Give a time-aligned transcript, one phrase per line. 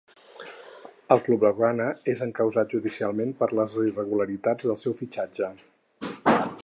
[1.15, 5.53] El club blaugrana és encausat judicialment per les irregularitats del seu fitxatge.